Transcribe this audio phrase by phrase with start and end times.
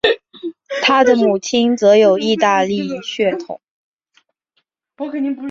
[0.81, 3.61] 他的母亲则有意大利血统。